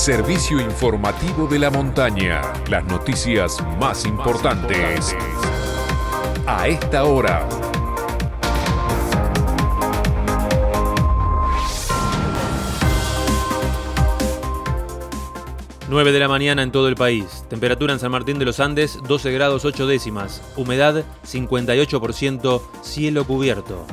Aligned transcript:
Servicio 0.00 0.58
informativo 0.58 1.46
de 1.46 1.58
la 1.58 1.68
montaña. 1.68 2.40
Las 2.70 2.86
noticias 2.86 3.58
más 3.78 4.06
importantes. 4.06 5.14
A 6.46 6.68
esta 6.68 7.04
hora. 7.04 7.46
9 15.90 16.12
de 16.12 16.18
la 16.18 16.28
mañana 16.28 16.62
en 16.62 16.72
todo 16.72 16.88
el 16.88 16.94
país. 16.94 17.44
Temperatura 17.50 17.92
en 17.92 17.98
San 17.98 18.10
Martín 18.10 18.38
de 18.38 18.46
los 18.46 18.58
Andes 18.58 18.98
12 19.06 19.32
grados 19.32 19.66
8 19.66 19.86
décimas. 19.86 20.40
Humedad 20.56 21.04
58%. 21.26 22.62
Cielo 22.80 23.26
cubierto. 23.26 23.84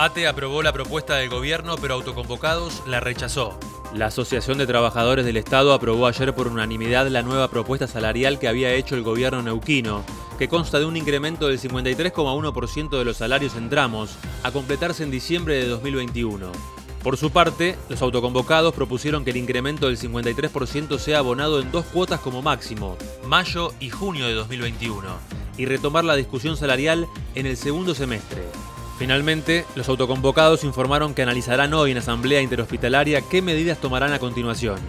ATE 0.00 0.28
aprobó 0.28 0.62
la 0.62 0.72
propuesta 0.72 1.16
del 1.16 1.28
gobierno, 1.28 1.74
pero 1.76 1.94
Autoconvocados 1.94 2.84
la 2.86 3.00
rechazó. 3.00 3.58
La 3.92 4.06
Asociación 4.06 4.56
de 4.56 4.68
Trabajadores 4.68 5.26
del 5.26 5.36
Estado 5.36 5.72
aprobó 5.72 6.06
ayer 6.06 6.32
por 6.36 6.46
unanimidad 6.46 7.08
la 7.08 7.22
nueva 7.22 7.50
propuesta 7.50 7.88
salarial 7.88 8.38
que 8.38 8.46
había 8.46 8.72
hecho 8.74 8.94
el 8.94 9.02
gobierno 9.02 9.42
neuquino, 9.42 10.04
que 10.38 10.46
consta 10.46 10.78
de 10.78 10.84
un 10.84 10.96
incremento 10.96 11.48
del 11.48 11.58
53,1% 11.58 12.96
de 12.96 13.04
los 13.04 13.16
salarios 13.16 13.56
en 13.56 13.70
tramos, 13.70 14.14
a 14.44 14.52
completarse 14.52 15.02
en 15.02 15.10
diciembre 15.10 15.56
de 15.56 15.66
2021. 15.66 16.52
Por 17.02 17.16
su 17.16 17.32
parte, 17.32 17.76
los 17.88 18.00
autoconvocados 18.00 18.74
propusieron 18.74 19.24
que 19.24 19.30
el 19.32 19.36
incremento 19.36 19.88
del 19.88 19.98
53% 19.98 20.96
sea 21.00 21.18
abonado 21.18 21.60
en 21.60 21.72
dos 21.72 21.84
cuotas 21.86 22.20
como 22.20 22.40
máximo, 22.40 22.96
mayo 23.26 23.72
y 23.80 23.90
junio 23.90 24.28
de 24.28 24.34
2021, 24.34 25.08
y 25.56 25.66
retomar 25.66 26.04
la 26.04 26.14
discusión 26.14 26.56
salarial 26.56 27.08
en 27.34 27.46
el 27.46 27.56
segundo 27.56 27.96
semestre. 27.96 28.44
Finalmente, 28.98 29.64
los 29.76 29.88
autoconvocados 29.88 30.64
informaron 30.64 31.14
que 31.14 31.22
analizarán 31.22 31.72
hoy 31.72 31.92
en 31.92 31.98
Asamblea 31.98 32.42
Interhospitalaria 32.42 33.22
qué 33.22 33.40
medidas 33.42 33.78
tomarán 33.78 34.12
a 34.12 34.18
continuación. 34.18 34.80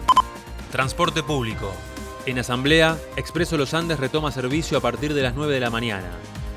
Transporte 0.72 1.22
público. 1.22 1.72
En 2.26 2.38
Asamblea, 2.40 2.98
Expreso 3.16 3.56
Los 3.56 3.72
Andes 3.72 4.00
retoma 4.00 4.32
servicio 4.32 4.76
a 4.78 4.80
partir 4.80 5.14
de 5.14 5.22
las 5.22 5.36
9 5.36 5.54
de 5.54 5.60
la 5.60 5.70
mañana. 5.70 6.10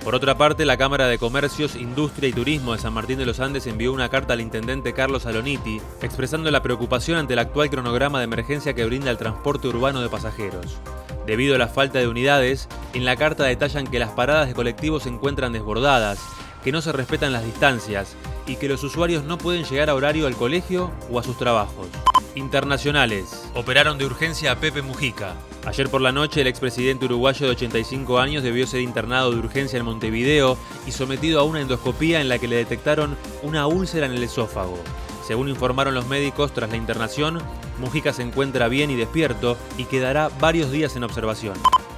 Por 0.03 0.15
otra 0.15 0.35
parte, 0.35 0.65
la 0.65 0.77
Cámara 0.77 1.07
de 1.07 1.19
Comercios, 1.19 1.75
Industria 1.75 2.27
y 2.27 2.33
Turismo 2.33 2.73
de 2.73 2.79
San 2.79 2.91
Martín 2.91 3.19
de 3.19 3.25
los 3.25 3.39
Andes 3.39 3.67
envió 3.67 3.93
una 3.93 4.09
carta 4.09 4.33
al 4.33 4.41
intendente 4.41 4.93
Carlos 4.93 5.27
Aloniti 5.27 5.79
expresando 6.01 6.49
la 6.49 6.63
preocupación 6.63 7.19
ante 7.19 7.33
el 7.33 7.39
actual 7.39 7.69
cronograma 7.69 8.17
de 8.17 8.25
emergencia 8.25 8.73
que 8.73 8.83
brinda 8.83 9.11
el 9.11 9.17
transporte 9.17 9.67
urbano 9.67 10.01
de 10.01 10.09
pasajeros. 10.09 10.79
Debido 11.25 11.55
a 11.55 11.57
la 11.59 11.69
falta 11.69 11.99
de 11.99 12.07
unidades, 12.07 12.67
en 12.93 13.05
la 13.05 13.15
carta 13.15 13.45
detallan 13.45 13.87
que 13.87 13.99
las 13.99 14.09
paradas 14.09 14.47
de 14.47 14.55
colectivos 14.55 15.03
se 15.03 15.09
encuentran 15.09 15.53
desbordadas, 15.53 16.19
que 16.63 16.71
no 16.71 16.81
se 16.81 16.91
respetan 16.91 17.33
las 17.33 17.45
distancias 17.45 18.15
y 18.47 18.55
que 18.55 18.67
los 18.67 18.83
usuarios 18.83 19.23
no 19.23 19.37
pueden 19.37 19.63
llegar 19.63 19.89
a 19.89 19.95
horario 19.95 20.27
al 20.27 20.35
colegio 20.35 20.91
o 21.11 21.19
a 21.19 21.23
sus 21.23 21.37
trabajos. 21.37 21.87
Internacionales. 22.35 23.49
Operaron 23.53 23.97
de 23.97 24.05
urgencia 24.05 24.51
a 24.51 24.55
Pepe 24.55 24.81
Mujica. 24.81 25.35
Ayer 25.65 25.89
por 25.89 26.01
la 26.01 26.11
noche, 26.11 26.41
el 26.41 26.47
expresidente 26.47 27.05
uruguayo 27.05 27.45
de 27.45 27.53
85 27.53 28.19
años 28.19 28.43
debió 28.43 28.65
ser 28.65 28.81
internado 28.81 29.31
de 29.31 29.37
urgencia 29.37 29.77
en 29.77 29.85
Montevideo 29.85 30.57
y 30.87 30.91
sometido 30.91 31.39
a 31.39 31.43
una 31.43 31.61
endoscopía 31.61 32.21
en 32.21 32.29
la 32.29 32.39
que 32.39 32.47
le 32.47 32.55
detectaron 32.55 33.15
una 33.43 33.67
úlcera 33.67 34.07
en 34.07 34.13
el 34.13 34.23
esófago. 34.23 34.77
Según 35.25 35.47
informaron 35.47 35.93
los 35.93 36.07
médicos, 36.07 36.53
tras 36.53 36.69
la 36.69 36.75
internación, 36.75 37.39
Mujica 37.79 38.11
se 38.11 38.23
encuentra 38.23 38.67
bien 38.67 38.91
y 38.91 38.95
despierto 38.95 39.57
y 39.77 39.85
quedará 39.85 40.29
varios 40.39 40.71
días 40.71 40.95
en 40.95 41.03
observación. 41.03 41.55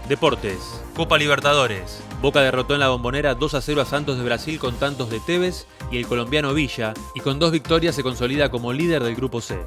Deportes. 0.07 0.83
Copa 0.95 1.17
Libertadores. 1.17 1.99
Boca 2.21 2.41
derrotó 2.41 2.75
en 2.75 2.79
la 2.79 2.89
bombonera 2.89 3.33
2 3.33 3.55
a 3.55 3.61
0 3.61 3.81
a 3.81 3.85
Santos 3.85 4.17
de 4.17 4.23
Brasil 4.23 4.59
con 4.59 4.75
tantos 4.75 5.09
de 5.09 5.19
Tevez 5.19 5.65
y 5.91 5.97
el 5.97 6.05
colombiano 6.05 6.53
Villa, 6.53 6.93
y 7.15 7.21
con 7.21 7.39
dos 7.39 7.51
victorias 7.51 7.95
se 7.95 8.03
consolida 8.03 8.49
como 8.49 8.71
líder 8.71 9.03
del 9.03 9.15
grupo 9.15 9.41
C. 9.41 9.57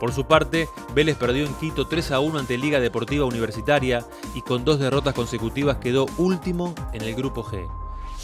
Por 0.00 0.12
su 0.12 0.26
parte, 0.26 0.68
Vélez 0.94 1.16
perdió 1.16 1.46
en 1.46 1.54
Quito 1.54 1.86
3 1.86 2.10
a 2.10 2.20
1 2.20 2.40
ante 2.40 2.58
Liga 2.58 2.80
Deportiva 2.80 3.24
Universitaria 3.24 4.04
y 4.34 4.42
con 4.42 4.64
dos 4.64 4.80
derrotas 4.80 5.14
consecutivas 5.14 5.76
quedó 5.76 6.06
último 6.18 6.74
en 6.92 7.02
el 7.02 7.14
grupo 7.14 7.44
G. 7.44 7.68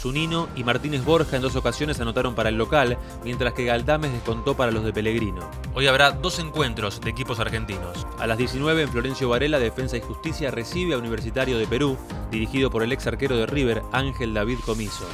Zunino 0.01 0.49
y 0.55 0.63
Martínez 0.63 1.05
Borja 1.05 1.35
en 1.35 1.43
dos 1.43 1.55
ocasiones 1.55 1.99
anotaron 1.99 2.33
para 2.33 2.49
el 2.49 2.57
local, 2.57 2.97
mientras 3.23 3.53
que 3.53 3.65
Galdames 3.65 4.11
descontó 4.11 4.57
para 4.57 4.71
los 4.71 4.83
de 4.83 4.91
Pellegrino. 4.91 5.47
Hoy 5.75 5.85
habrá 5.85 6.11
dos 6.11 6.39
encuentros 6.39 7.01
de 7.01 7.11
equipos 7.11 7.39
argentinos. 7.39 8.07
A 8.17 8.25
las 8.25 8.39
19 8.39 8.81
en 8.81 8.89
Florencio 8.89 9.29
Varela, 9.29 9.59
Defensa 9.59 9.97
y 9.97 10.01
Justicia 10.01 10.49
recibe 10.49 10.95
a 10.95 10.97
Universitario 10.97 11.59
de 11.59 11.67
Perú, 11.67 11.97
dirigido 12.31 12.71
por 12.71 12.81
el 12.81 12.91
ex 12.91 13.05
arquero 13.05 13.37
de 13.37 13.45
River, 13.45 13.83
Ángel 13.91 14.33
David 14.33 14.57
Comiso. 14.65 15.05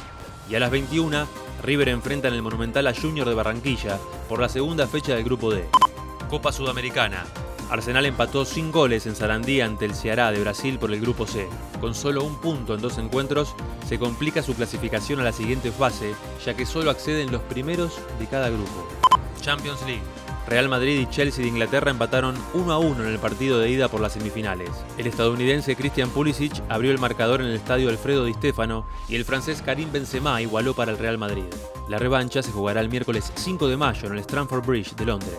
Y 0.48 0.54
a 0.54 0.60
las 0.60 0.70
21, 0.70 1.26
River 1.62 1.90
enfrenta 1.90 2.28
en 2.28 2.34
el 2.34 2.42
Monumental 2.42 2.86
a 2.86 2.94
Junior 2.94 3.28
de 3.28 3.34
Barranquilla 3.34 3.98
por 4.26 4.40
la 4.40 4.48
segunda 4.48 4.86
fecha 4.86 5.14
del 5.14 5.24
Grupo 5.24 5.50
D. 5.50 5.68
Copa 6.30 6.50
Sudamericana. 6.50 7.26
Arsenal 7.70 8.06
empató 8.06 8.44
sin 8.44 8.72
goles 8.72 9.06
en 9.06 9.14
Sarandí 9.14 9.60
ante 9.60 9.84
el 9.84 9.94
Ceará 9.94 10.32
de 10.32 10.40
Brasil 10.40 10.78
por 10.78 10.92
el 10.92 11.00
Grupo 11.00 11.26
C. 11.26 11.46
Con 11.80 11.94
solo 11.94 12.24
un 12.24 12.36
punto 12.36 12.74
en 12.74 12.80
dos 12.80 12.98
encuentros, 12.98 13.54
se 13.86 13.98
complica 13.98 14.42
su 14.42 14.54
clasificación 14.54 15.20
a 15.20 15.24
la 15.24 15.32
siguiente 15.32 15.70
fase, 15.70 16.14
ya 16.44 16.54
que 16.54 16.64
solo 16.64 16.90
acceden 16.90 17.30
los 17.30 17.42
primeros 17.42 17.98
de 18.18 18.26
cada 18.26 18.48
grupo. 18.48 18.88
Champions 19.40 19.82
League. 19.86 20.02
Real 20.48 20.70
Madrid 20.70 20.98
y 20.98 21.06
Chelsea 21.10 21.42
de 21.42 21.50
Inglaterra 21.50 21.90
empataron 21.90 22.34
1 22.54 22.72
a 22.72 22.78
1 22.78 23.04
en 23.04 23.10
el 23.10 23.18
partido 23.18 23.58
de 23.58 23.70
ida 23.70 23.88
por 23.88 24.00
las 24.00 24.14
semifinales. 24.14 24.70
El 24.96 25.06
estadounidense 25.06 25.76
Christian 25.76 26.08
Pulisic 26.08 26.62
abrió 26.70 26.90
el 26.90 26.98
marcador 26.98 27.42
en 27.42 27.48
el 27.48 27.54
estadio 27.54 27.90
Alfredo 27.90 28.24
Di 28.24 28.32
Stefano 28.32 28.86
y 29.10 29.16
el 29.16 29.26
francés 29.26 29.60
Karim 29.60 29.92
Benzema 29.92 30.40
igualó 30.40 30.72
para 30.74 30.92
el 30.92 30.98
Real 30.98 31.18
Madrid. 31.18 31.44
La 31.90 31.98
revancha 31.98 32.42
se 32.42 32.50
jugará 32.50 32.80
el 32.80 32.88
miércoles 32.88 33.30
5 33.34 33.68
de 33.68 33.76
mayo 33.76 34.06
en 34.06 34.14
el 34.14 34.20
Stamford 34.20 34.64
Bridge 34.64 34.96
de 34.96 35.04
Londres. 35.04 35.38